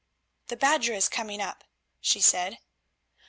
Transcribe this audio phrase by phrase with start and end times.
[0.47, 1.63] "The Badger is coming up,"
[1.99, 2.57] she said.